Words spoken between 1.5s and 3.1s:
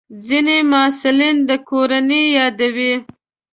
کورنۍ یادوي.